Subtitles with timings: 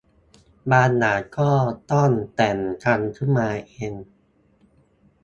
[0.71, 1.51] บางอย่างก็
[1.91, 3.93] ต้องแต่งกันขึ้นมาเอง